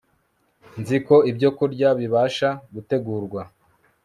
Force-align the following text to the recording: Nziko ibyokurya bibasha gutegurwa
Nziko 0.81 1.15
ibyokurya 1.31 1.89
bibasha 1.99 2.49
gutegurwa 2.73 3.41